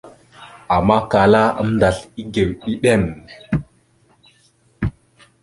[0.75, 3.03] Ama kala aməndasl egew ɗiɗem.